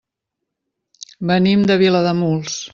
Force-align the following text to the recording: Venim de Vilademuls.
Venim 1.33 1.69
de 1.73 1.79
Vilademuls. 1.85 2.61